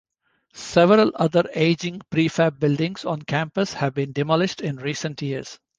[0.55, 5.59] Several other aging prefab buildings on campus have been demolished in recent years.